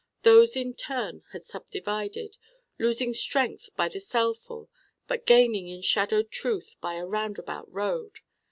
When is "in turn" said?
0.57-1.21